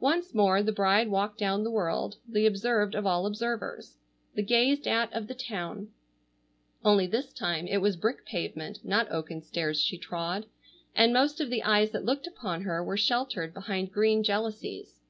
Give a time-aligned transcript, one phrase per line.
[0.00, 3.98] Once more the bride walked down the world the observed of all observers,
[4.34, 5.88] the gazed at of the town,
[6.82, 10.46] only this time it was brick pavement not oaken stairs she trod,
[10.94, 15.02] and most of the eyes that looked upon her were sheltered behind green jalousies.